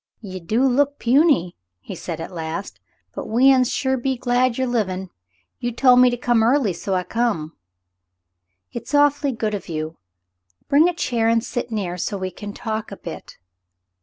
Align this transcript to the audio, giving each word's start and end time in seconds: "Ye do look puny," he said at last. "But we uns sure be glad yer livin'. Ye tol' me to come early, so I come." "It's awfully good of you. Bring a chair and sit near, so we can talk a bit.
"Ye 0.19 0.39
do 0.39 0.63
look 0.63 0.97
puny," 0.97 1.55
he 1.79 1.93
said 1.93 2.19
at 2.19 2.31
last. 2.31 2.79
"But 3.13 3.27
we 3.27 3.51
uns 3.53 3.71
sure 3.71 3.97
be 3.97 4.17
glad 4.17 4.57
yer 4.57 4.65
livin'. 4.65 5.11
Ye 5.59 5.71
tol' 5.71 5.95
me 5.95 6.09
to 6.09 6.17
come 6.17 6.41
early, 6.41 6.73
so 6.73 6.95
I 6.95 7.03
come." 7.03 7.55
"It's 8.71 8.95
awfully 8.95 9.31
good 9.31 9.53
of 9.53 9.69
you. 9.69 9.97
Bring 10.67 10.89
a 10.89 10.95
chair 10.95 11.29
and 11.29 11.43
sit 11.43 11.69
near, 11.69 11.97
so 11.99 12.17
we 12.17 12.31
can 12.31 12.51
talk 12.51 12.91
a 12.91 12.97
bit. 12.97 13.37